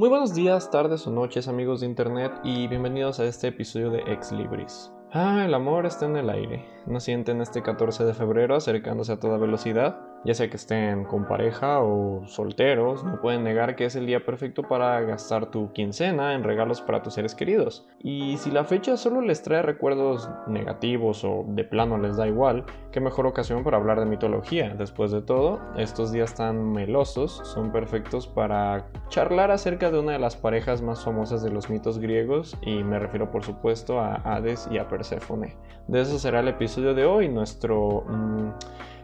[0.00, 3.98] Muy buenos días, tardes o noches amigos de internet y bienvenidos a este episodio de
[4.10, 4.90] Ex Libris.
[5.12, 6.64] Ah, el amor está en el aire.
[6.86, 10.00] ¿No sienten este 14 de febrero acercándose a toda velocidad?
[10.22, 14.22] Ya sea que estén con pareja o solteros, no pueden negar que es el día
[14.22, 17.88] perfecto para gastar tu quincena en regalos para tus seres queridos.
[18.00, 22.66] Y si la fecha solo les trae recuerdos negativos o de plano les da igual,
[22.92, 24.74] qué mejor ocasión para hablar de mitología.
[24.74, 30.18] Después de todo, estos días tan melosos son perfectos para charlar acerca de una de
[30.18, 34.68] las parejas más famosas de los mitos griegos y me refiero por supuesto a Hades
[34.70, 35.56] y a Perséfone.
[35.88, 38.04] De eso será el episodio de hoy, nuestro...
[38.06, 38.50] Mm,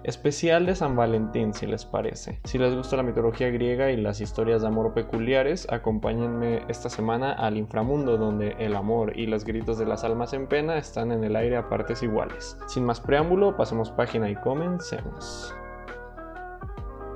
[0.06, 2.40] especial de San Valentín, si les parece.
[2.44, 7.32] Si les gusta la mitología griega y las historias de amor peculiares, acompáñenme esta semana
[7.32, 11.24] al inframundo, donde el amor y los gritos de las almas en pena están en
[11.24, 12.56] el aire a partes iguales.
[12.68, 15.52] Sin más preámbulo, pasemos página y comencemos.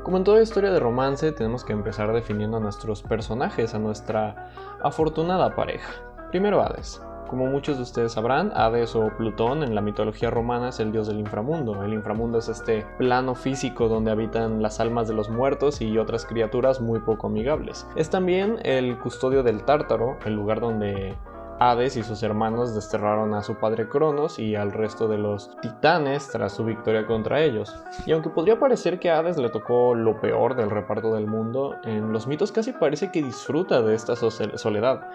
[0.03, 4.51] Como en toda historia de romance, tenemos que empezar definiendo a nuestros personajes, a nuestra
[4.83, 5.93] afortunada pareja.
[6.33, 7.01] Primero Hades.
[7.31, 11.07] Como muchos de ustedes sabrán, Hades o Plutón en la mitología romana es el dios
[11.07, 11.85] del inframundo.
[11.85, 16.27] El inframundo es este plano físico donde habitan las almas de los muertos y otras
[16.27, 17.87] criaturas muy poco amigables.
[17.95, 21.17] Es también el custodio del Tártaro, el lugar donde
[21.61, 26.27] Hades y sus hermanos desterraron a su padre Cronos y al resto de los titanes
[26.27, 27.73] tras su victoria contra ellos.
[28.07, 31.77] Y aunque podría parecer que a Hades le tocó lo peor del reparto del mundo,
[31.85, 35.07] en los mitos casi parece que disfruta de esta soledad.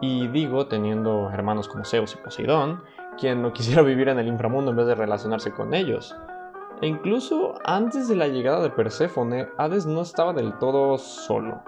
[0.00, 2.82] Y digo, teniendo hermanos como Zeus y Poseidón,
[3.18, 6.16] quien no quisiera vivir en el inframundo en vez de relacionarse con ellos.
[6.80, 11.62] E incluso antes de la llegada de Perséfone, Hades no estaba del todo solo.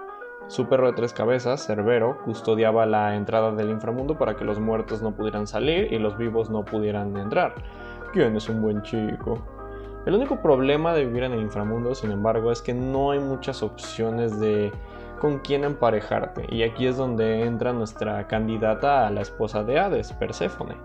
[0.47, 5.01] Su perro de tres cabezas, Cerbero, custodiaba la entrada del inframundo para que los muertos
[5.01, 7.53] no pudieran salir y los vivos no pudieran entrar.
[8.11, 9.39] ¿Quién es un buen chico?
[10.05, 13.63] El único problema de vivir en el inframundo, sin embargo, es que no hay muchas
[13.63, 14.71] opciones de
[15.23, 20.11] con quién emparejarte, y aquí es donde entra nuestra candidata a la esposa de Hades,
[20.11, 20.75] Perséfone.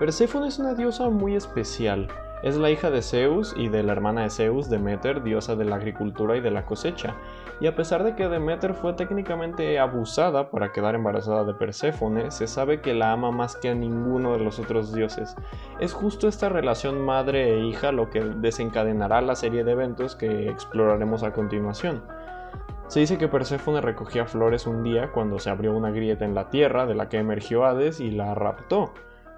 [0.00, 2.08] Perséfone es una diosa muy especial.
[2.42, 5.76] Es la hija de Zeus y de la hermana de Zeus, Demeter, diosa de la
[5.76, 7.14] agricultura y de la cosecha.
[7.60, 12.48] Y a pesar de que Demeter fue técnicamente abusada para quedar embarazada de Perséfone, se
[12.48, 15.36] sabe que la ama más que a ninguno de los otros dioses.
[15.78, 20.48] Es justo esta relación madre e hija lo que desencadenará la serie de eventos que
[20.48, 22.02] exploraremos a continuación.
[22.88, 26.50] Se dice que Perséfone recogía flores un día cuando se abrió una grieta en la
[26.50, 28.92] tierra de la que emergió Hades y la raptó.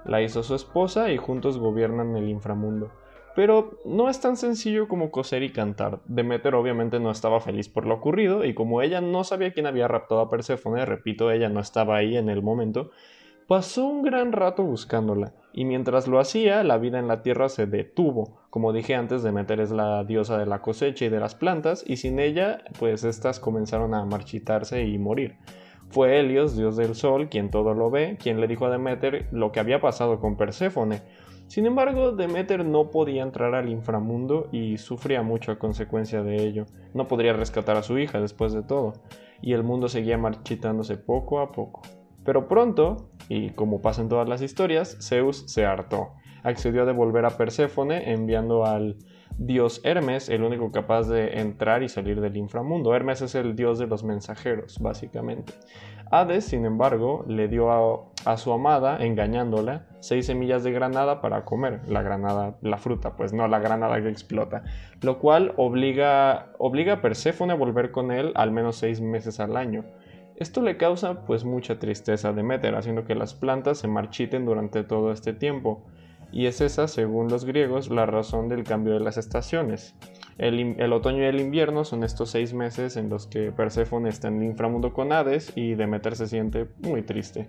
[0.04, 2.90] La hizo su esposa y juntos gobiernan el inframundo.
[3.34, 6.00] Pero no es tan sencillo como coser y cantar.
[6.06, 9.88] Demeter obviamente no estaba feliz por lo ocurrido y como ella no sabía quién había
[9.88, 12.90] raptado a Perséfone, repito, ella no estaba ahí en el momento,
[13.46, 17.66] pasó un gran rato buscándola y mientras lo hacía, la vida en la tierra se
[17.66, 18.36] detuvo.
[18.50, 21.96] Como dije antes, Demeter es la diosa de la cosecha y de las plantas, y
[21.96, 25.38] sin ella, pues estas comenzaron a marchitarse y morir.
[25.88, 29.50] Fue Helios, dios del sol, quien todo lo ve, quien le dijo a Demeter lo
[29.50, 31.00] que había pasado con Perséfone.
[31.46, 36.66] Sin embargo, Demeter no podía entrar al inframundo y sufría mucho a consecuencia de ello.
[36.92, 38.92] No podría rescatar a su hija después de todo,
[39.40, 41.80] y el mundo seguía marchitándose poco a poco.
[42.26, 46.10] Pero pronto, y como pasa en todas las historias, Zeus se hartó.
[46.42, 48.98] Accedió a devolver a Perséfone enviando al
[49.38, 52.94] dios Hermes, el único capaz de entrar y salir del inframundo.
[52.94, 55.52] Hermes es el dios de los mensajeros, básicamente.
[56.10, 57.70] Hades, sin embargo, le dio
[58.24, 61.80] a, su amada, engañándola, seis semillas de granada para comer.
[61.88, 64.62] La granada, la fruta, pues no la granada que explota.
[65.00, 69.56] Lo cual obliga, obliga a Perséfone a volver con él al menos seis meses al
[69.56, 69.84] año.
[70.36, 74.84] Esto le causa pues mucha tristeza a Demeter, haciendo que las plantas se marchiten durante
[74.84, 75.82] todo este tiempo.
[76.30, 79.94] Y es esa, según los griegos, la razón del cambio de las estaciones.
[80.36, 84.42] El, otoño y el invierno son estos seis meses en los que Perséfone está en
[84.42, 87.48] el inframundo con Hades y Demeter se siente muy triste.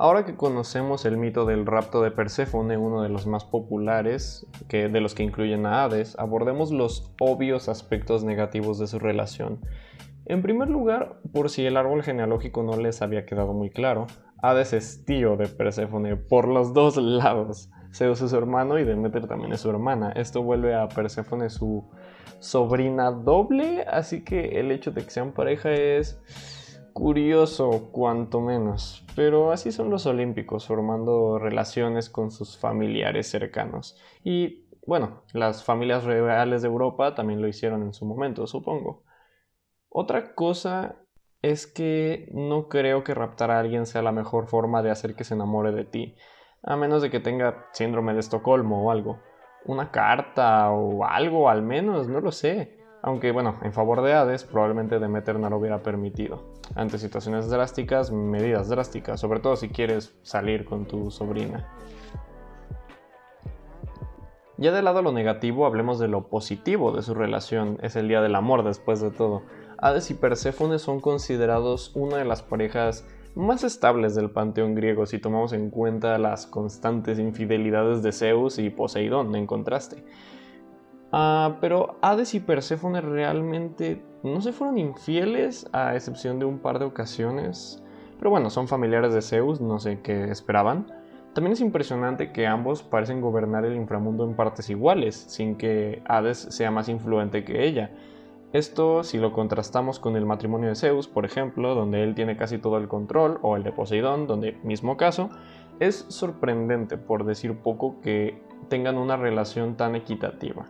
[0.00, 4.88] Ahora que conocemos el mito del rapto de Perséfone, uno de los más populares, que,
[4.88, 9.58] de los que incluyen a Hades, abordemos los obvios aspectos negativos de su relación.
[10.26, 14.06] En primer lugar, por si el árbol genealógico no les había quedado muy claro,
[14.40, 17.68] Hades es tío de Perséfone por los dos lados.
[17.92, 20.12] Zeus es su hermano y Demeter también es su hermana.
[20.12, 21.90] Esto vuelve a Perséfone su
[22.38, 26.20] sobrina doble, así que el hecho de que sean pareja es
[26.98, 29.04] curioso, cuanto menos.
[29.14, 33.96] Pero así son los olímpicos, formando relaciones con sus familiares cercanos.
[34.24, 39.04] Y bueno, las familias reales de Europa también lo hicieron en su momento, supongo.
[39.88, 40.96] Otra cosa
[41.40, 45.22] es que no creo que raptar a alguien sea la mejor forma de hacer que
[45.22, 46.16] se enamore de ti,
[46.64, 49.20] a menos de que tenga síndrome de Estocolmo o algo.
[49.66, 52.77] Una carta o algo al menos, no lo sé.
[53.02, 56.42] Aunque bueno, en favor de Hades, probablemente Demeter no lo hubiera permitido.
[56.74, 61.68] Ante situaciones drásticas, medidas drásticas, sobre todo si quieres salir con tu sobrina.
[64.60, 67.78] Ya del lado lo negativo, hablemos de lo positivo de su relación.
[67.80, 69.42] Es el día del amor después de todo.
[69.78, 73.06] Hades y Perséfone son considerados una de las parejas
[73.36, 78.70] más estables del panteón griego si tomamos en cuenta las constantes infidelidades de Zeus y
[78.70, 80.02] Poseidón en contraste.
[81.12, 86.78] Ah, pero Hades y Perséfone realmente no se fueron infieles a excepción de un par
[86.78, 87.82] de ocasiones.
[88.18, 90.86] Pero bueno, son familiares de Zeus, no sé qué esperaban.
[91.34, 96.38] También es impresionante que ambos parecen gobernar el inframundo en partes iguales, sin que Hades
[96.38, 97.92] sea más influente que ella.
[98.52, 102.58] Esto si lo contrastamos con el matrimonio de Zeus, por ejemplo, donde él tiene casi
[102.58, 105.28] todo el control, o el de Poseidón, donde mismo caso,
[105.80, 110.66] es sorprendente, por decir poco, que tengan una relación tan equitativa.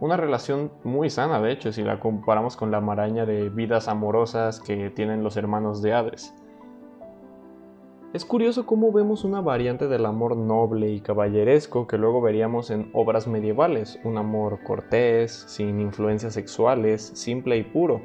[0.00, 4.60] Una relación muy sana, de hecho, si la comparamos con la maraña de vidas amorosas
[4.60, 6.32] que tienen los hermanos de Hades.
[8.12, 12.90] Es curioso cómo vemos una variante del amor noble y caballeresco que luego veríamos en
[12.94, 18.00] obras medievales, un amor cortés, sin influencias sexuales, simple y puro,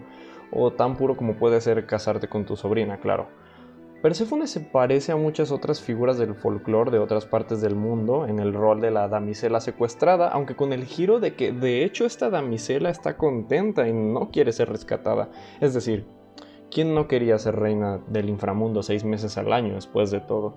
[0.52, 3.28] o tan puro como puede ser casarte con tu sobrina, claro.
[4.04, 8.40] Perséfone se parece a muchas otras figuras del folclore de otras partes del mundo en
[8.40, 12.30] el rol de la damisela secuestrada, aunque con el giro de que de hecho esta
[12.30, 15.30] damisela está contenta y no quiere ser rescatada,
[15.62, 16.06] es decir,
[16.74, 20.56] ¿Quién no quería ser reina del inframundo seis meses al año después de todo?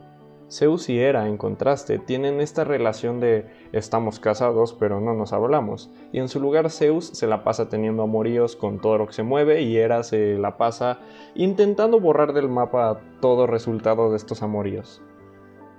[0.48, 5.90] Zeus y Hera, en contraste, tienen esta relación de estamos casados pero no nos hablamos,
[6.12, 9.22] y en su lugar Zeus se la pasa teniendo amoríos con todo lo que se
[9.22, 11.00] mueve y Hera se la pasa
[11.34, 15.02] intentando borrar del mapa todo resultado de estos amoríos.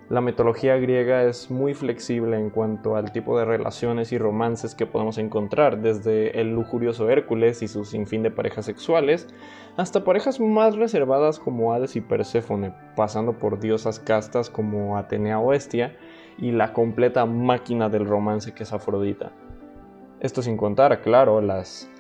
[0.10, 4.86] La mitología griega es muy flexible en cuanto al tipo de relaciones y romances que
[4.86, 9.28] podemos encontrar, desde el lujurioso Hércules y su sinfín de parejas sexuales,
[9.76, 15.52] hasta parejas más reservadas como Hades y Perséfone, pasando por diosas castas como Atenea o
[15.52, 15.98] Hestia,
[16.38, 19.34] y la completa máquina del romance que es Afrodita.
[20.22, 21.92] Esto sin contar, claro, las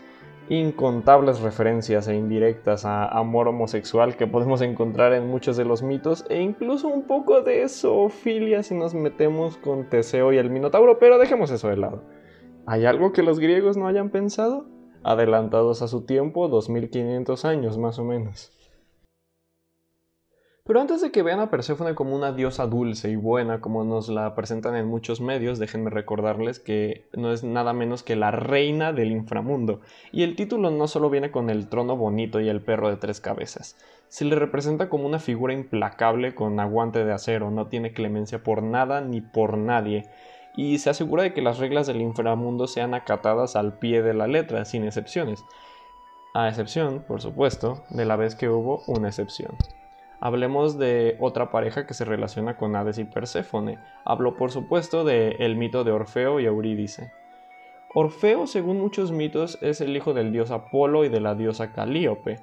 [0.50, 6.26] incontables referencias e indirectas a amor homosexual que podemos encontrar en muchos de los mitos
[6.30, 11.18] e incluso un poco de zoofilia si nos metemos con Teseo y el Minotauro, pero
[11.18, 12.04] dejemos eso de lado.
[12.66, 14.66] ¿Hay algo que los griegos no hayan pensado?
[15.04, 18.56] Adelantados a su tiempo, 2500 años más o menos.
[20.68, 24.10] Pero antes de que vean a Perséfone como una diosa dulce y buena, como nos
[24.10, 28.92] la presentan en muchos medios, déjenme recordarles que no es nada menos que la reina
[28.92, 29.80] del inframundo.
[30.12, 33.22] Y el título no solo viene con el trono bonito y el perro de tres
[33.22, 33.78] cabezas.
[34.10, 38.62] Se le representa como una figura implacable con aguante de acero, no tiene clemencia por
[38.62, 40.10] nada ni por nadie.
[40.58, 44.28] Y se asegura de que las reglas del inframundo sean acatadas al pie de la
[44.28, 45.46] letra, sin excepciones.
[46.34, 49.56] A excepción, por supuesto, de la vez que hubo una excepción.
[50.19, 53.78] Hablemos de otra pareja que se relaciona con Hades y Perséfone.
[54.04, 57.12] Hablo por supuesto del el mito de Orfeo y Eurídice.
[57.94, 62.40] Orfeo, según muchos mitos, es el hijo del dios Apolo y de la diosa Calíope.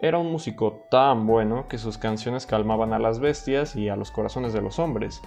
[0.00, 4.10] Era un músico tan bueno que sus canciones calmaban a las bestias y a los
[4.10, 5.22] corazones de los hombres.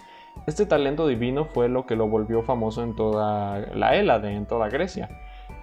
[0.46, 4.70] Este talento divino fue lo que lo volvió famoso en toda la Hélade, en toda
[4.70, 5.10] Grecia.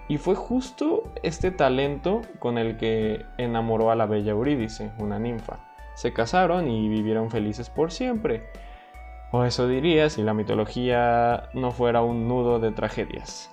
[0.08, 5.73] Y fue justo este talento con el que enamoró a la bella Eurídice, una ninfa
[5.94, 8.44] se casaron y vivieron felices por siempre.
[9.32, 13.50] O eso diría si la mitología no fuera un nudo de tragedias.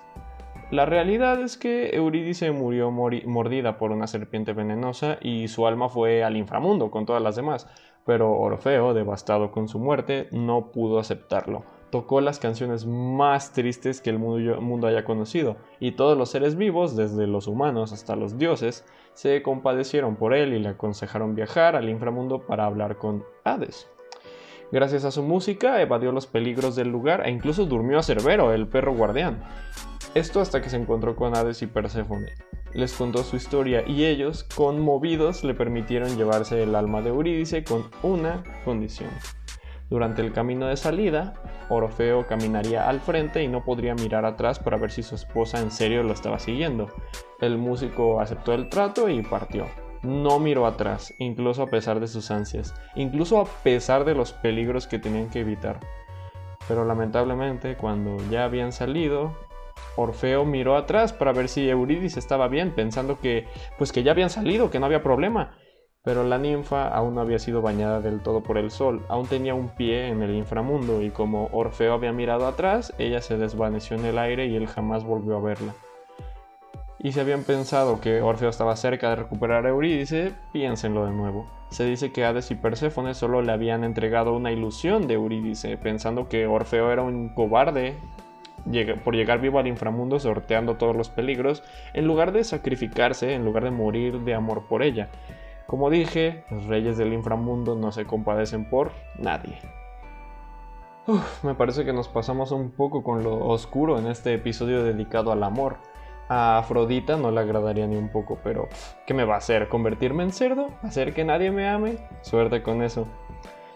[0.70, 6.24] La realidad es que Eurídice murió mordida por una serpiente venenosa y su alma fue
[6.24, 7.68] al inframundo con todas las demás,
[8.06, 11.64] pero Orfeo, devastado con su muerte, no pudo aceptarlo.
[11.92, 16.96] Tocó las canciones más tristes que el mundo haya conocido, y todos los seres vivos,
[16.96, 21.90] desde los humanos hasta los dioses, se compadecieron por él y le aconsejaron viajar al
[21.90, 23.90] inframundo para hablar con Hades.
[24.72, 28.68] Gracias a su música evadió los peligros del lugar e incluso durmió a Cerbero, el
[28.68, 29.44] perro guardián.
[30.14, 32.32] Esto hasta que se encontró con Hades y Perséfone.
[32.72, 37.90] Les contó su historia y ellos, conmovidos, le permitieron llevarse el alma de Eurídice con
[38.02, 39.10] una condición.
[39.92, 41.34] Durante el camino de salida,
[41.68, 45.70] Orfeo caminaría al frente y no podría mirar atrás para ver si su esposa en
[45.70, 46.88] serio lo estaba siguiendo.
[47.42, 49.66] El músico aceptó el trato y partió.
[50.02, 54.86] No miró atrás, incluso a pesar de sus ansias, incluso a pesar de los peligros
[54.86, 55.78] que tenían que evitar.
[56.66, 59.36] Pero lamentablemente, cuando ya habían salido,
[59.96, 63.46] Orfeo miró atrás para ver si Eurídice estaba bien, pensando que
[63.76, 65.58] pues que ya habían salido, que no había problema.
[66.04, 69.54] Pero la ninfa aún no había sido bañada del todo por el sol, aún tenía
[69.54, 74.06] un pie en el inframundo y como Orfeo había mirado atrás, ella se desvaneció en
[74.06, 75.74] el aire y él jamás volvió a verla.
[76.98, 81.46] Y si habían pensado que Orfeo estaba cerca de recuperar a Eurídice, piénsenlo de nuevo.
[81.70, 86.28] Se dice que Hades y Perséfone solo le habían entregado una ilusión de Eurídice, pensando
[86.28, 87.96] que Orfeo era un cobarde
[89.04, 91.62] por llegar vivo al inframundo sorteando todos los peligros,
[91.94, 95.08] en lugar de sacrificarse, en lugar de morir de amor por ella.
[95.66, 99.58] Como dije, los reyes del inframundo no se compadecen por nadie.
[101.42, 105.42] me parece que nos pasamos un poco con lo oscuro en este episodio dedicado al
[105.42, 105.76] amor.
[106.28, 108.68] A Afrodita no le agradaría ni un poco, pero
[109.06, 109.68] ¿qué me va a hacer?
[109.68, 110.68] ¿Convertirme en cerdo?
[110.82, 111.98] ¿Hacer que nadie me ame?
[112.22, 113.06] Suerte con eso.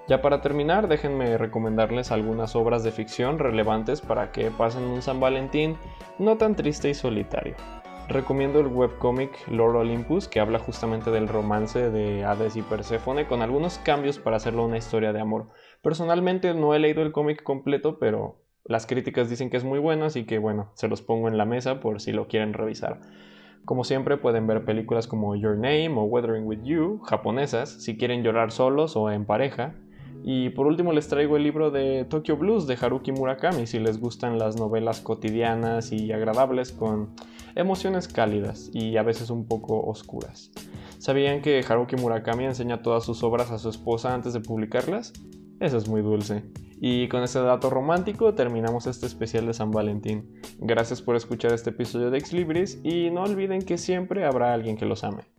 [0.08, 5.18] Ya para terminar, déjenme recomendarles algunas obras de ficción relevantes para que pasen un San
[5.18, 5.76] Valentín
[6.18, 7.56] no tan triste y solitario.
[8.08, 13.42] Recomiendo el webcómic Lord Olympus, que habla justamente del romance de Hades y Perséfone, con
[13.42, 15.48] algunos cambios para hacerlo una historia de amor.
[15.82, 20.04] Personalmente no he leído el cómic completo, pero las críticas dicen que es muy bueno,
[20.04, 23.00] así que bueno, se los pongo en la mesa por si lo quieren revisar.
[23.64, 28.22] Como siempre pueden ver películas como Your Name o Weathering with You, japonesas, si quieren
[28.22, 29.74] llorar solos o en pareja,
[30.22, 34.00] y por último les traigo el libro de Tokyo Blues de Haruki Murakami si les
[34.00, 37.10] gustan las novelas cotidianas y agradables con
[37.56, 40.52] emociones cálidas y a veces un poco oscuras.
[40.98, 45.12] ¿Sabían que Haruki Murakami enseña todas sus obras a su esposa antes de publicarlas?
[45.58, 46.44] Eso es muy dulce.
[46.80, 50.40] Y con ese dato romántico terminamos este especial de San Valentín.
[50.58, 54.76] Gracias por escuchar este episodio de Ex Libris y no olviden que siempre habrá alguien
[54.76, 55.35] que los ame.